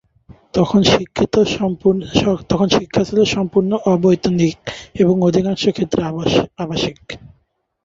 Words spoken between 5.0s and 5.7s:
এবং অধিকাংশ